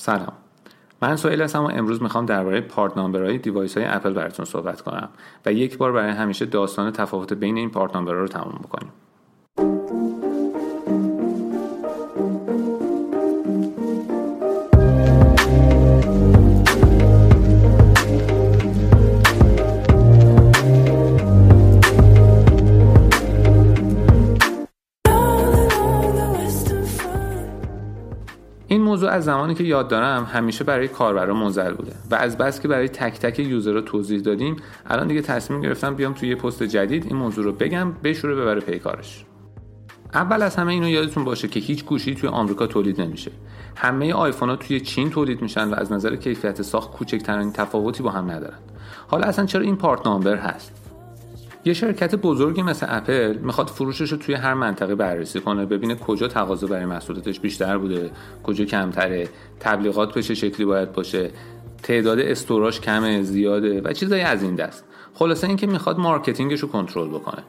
[0.00, 0.32] سلام.
[1.02, 5.08] من سویل هستم و امروز می‌خوام درباره پارت نامبرهای دیوایس های اپل براتون صحبت کنم
[5.46, 8.92] و یک بار برای همیشه داستان تفاوت بین این پارت نامبرها رو تموم بکنیم.
[29.00, 32.68] موضوع از زمانی که یاد دارم همیشه برای کاربرا معضل بوده و از بس که
[32.68, 36.62] برای تک تک user رو توضیح دادیم الان دیگه تصمیم گرفتم بیام توی یه پست
[36.62, 39.24] جدید این موضوع رو بگم بشوره ببره پی کارش.
[40.14, 43.30] اول از همه اینو یادتون باشه که هیچ گوشی توی آمریکا تولید نمیشه.
[43.76, 48.10] همه آیفون ها توی چین تولید میشن و از نظر کیفیت ساخت کوچکترین تفاوتی با
[48.10, 48.58] هم ندارن.
[49.08, 50.89] حالا اصلا چرا این part number هست؟
[51.64, 56.28] یه شرکت بزرگی مثل اپل می‌خواد فروشش رو توی هر منطقه بررسی کنه ببینه کجا
[56.28, 58.10] تقاضا برای محصولاتش بیشتر بوده
[58.42, 59.28] کجا کمتره
[59.60, 61.30] تبلیغات به چه شکلی باید باشه
[61.82, 64.84] تعداد store اش کمه زیاده و چیزایی از این دست.
[65.14, 67.42] خلاصه اینکه می‌خواد marketing ش رو کنترل بکنه.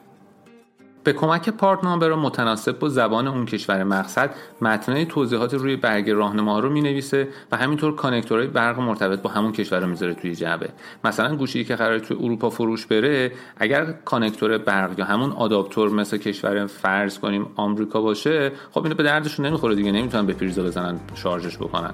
[1.03, 6.59] به کمک part number متناسب با زبان اون کشور مقصد متنای توضیحات روی برگ راهنما
[6.59, 10.69] رو می‌نویسه و همینطور connector های برق مرتبط با همون کشور رو می‌ذاره توی جعبه.
[11.03, 16.17] مثلا گوشی که قرار توی اروپا فروش بره اگر connector برق یا همون آداپتور مثل
[16.17, 20.99] کشور فرض کنیم آمریکا باشه خب اینو به دردشون نمی‌خوره دیگه نمی‌تونن به پریزا بزنن
[21.15, 21.91] شارژش بکنن.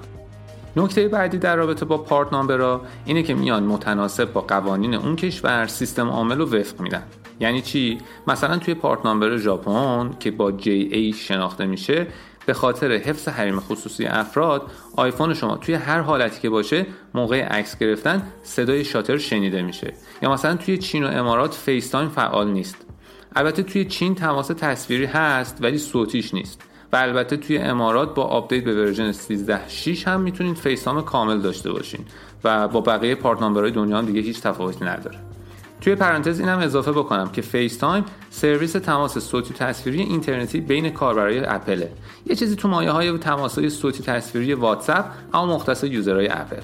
[0.76, 5.16] نکته بعدی در رابطه با part number ها اینه که میان متناسب با قوانین اون
[5.16, 7.02] کشور سیستم عامل رو وفق میدن.
[7.40, 12.06] یعنی چی؟ مثلا توی part number ژاپن که با JA شناخته میشه
[12.48, 17.78] به خاطر حفظ حریم خصوصی افراد آیفون شما توی هر حالتی که باشه موقع عکس
[17.78, 19.92] گرفتن صدای شاتر شنیده میشه.
[20.22, 22.76] یا مثلا توی چین و امارات FaceTime فعال نیست.
[23.36, 26.62] البته توی چین تماس تصویری هست ولی صوتیش نیست.
[26.92, 32.04] و البته توی امارات با update به version 13.6 هم می‌تونید FaceTime کامل داشته باشین.
[32.44, 35.18] و با بقیه part number های دنیا هم دیگه هیچ تفاوتی نداره.
[35.80, 41.92] توی پرانتز اینم اضافه بکنم که FaceTime سرویس تماس صوتی تصویری اینترنتی بین کاربرای اپله.
[42.26, 45.04] یه چیزی تو مایه های تماس های صوتی تصویری واتساپ
[45.34, 46.62] اما مختص user های اپل.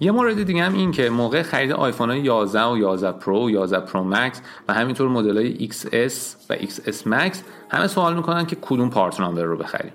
[0.00, 3.50] یه مورد دیگه هم این که موقع خرید آیفون های 11 و 11 Pro و
[3.50, 6.12] 11 Pro Max و همینطور مدل های XS
[6.50, 7.36] و XS Max
[7.70, 9.92] همه سوال می‌کنن که کدوم پارت نامبر رو بخریم.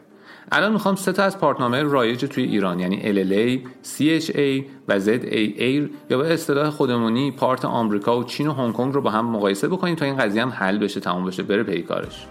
[0.51, 6.17] الان می‌خوام سه تا از پارتنامه رایج توی ایران یعنی LLA, CHA و ZAA یا
[6.17, 9.95] به اصطلاح خودمونی پارت آمریکا و چین و هنگ کنگ رو با هم مقایسه بکنیم
[9.95, 12.25] تا این قضیه هم حل بشه تموم بشه بره پیکارش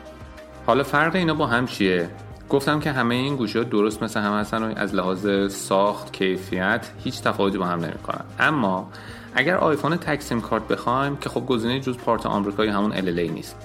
[0.66, 2.08] حالا فرق اینا با هم چیه؟
[2.48, 6.90] گفتم که همه این گوشی ها درست مثل هم هستن و از لحاظ ساخت کیفیت
[7.04, 8.24] هیچ تفاوتی با هم نمی‌کنن.
[8.38, 8.90] اما
[9.34, 13.56] اگر آیفون تک سیم کارت بخوایم که خب گزینه جز part آمریکایی همون LLA نیست.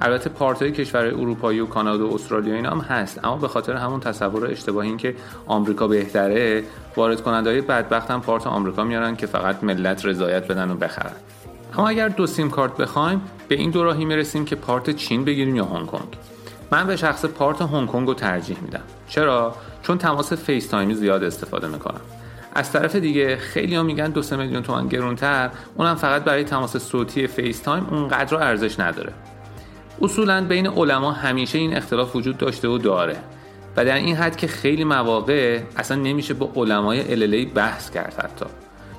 [0.00, 3.24] البته part های کشور اروپایی و کانادا و استرالیا اینا هم هست.
[3.24, 5.14] اما به خاطر همون تصور اشتباهی این که
[5.46, 6.64] آمریکا بهتره
[6.96, 11.12] وارد کننده های بدبخت هم part آمریکا میارن که فقط ملت رضایت بدن و بخرن.
[11.78, 15.56] اما اگر دو سیم کارت بخوایم به این دو راهی می‌رسیم که part چین بگیریم
[15.56, 16.16] یا هنگ کنگ.
[16.70, 18.82] من به شخصه part هنگ کنگ رو ترجیح میدم.
[19.08, 22.00] چرا؟ چون تماس FaceTime ی زیاد استفاده می‌کنم.
[22.54, 26.76] از طرف دیگه خیلی ها میگن دو سه میلیون تومن گرونتر اونم فقط برای تماس
[26.76, 29.12] صوتی FaceTime اونقدر ارزش نداره.
[30.02, 33.16] اصولا بین علما همیشه این اختلاف وجود داشته و داره.
[33.76, 38.46] و در این حد که خیلی مواقع اصلا نمیشه با علمای LLA بحث کرد حتی.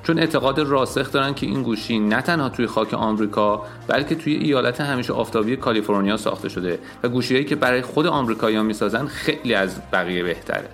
[0.03, 4.81] چون اعتقاد راسخ دارن که این گوشی نه تنها توی خاک آمریکا بلکه توی ایالت
[4.81, 10.23] همیشه آفتابی کالیفرنیا ساخته شده و گوشیهایی که برای خود آمریکایی‌ها می‌سازن خیلی از بقیه
[10.23, 10.69] بهتره.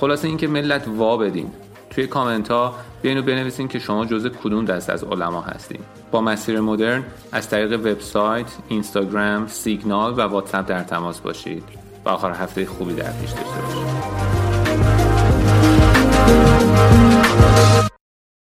[0.00, 1.50] خلاصه اینکه ملت وا بدین.
[1.90, 5.80] توی کامنت ها بیاین و بنویسین که شما جزء کدوم دست از علما هستین.
[6.10, 11.64] با مسیر مدرن از طریق وبسایت، اینستاگرام، سیگنال و واتساپ در تماس باشید.
[12.04, 13.90] و آخر هفته خوبی در پیش داشته باشید.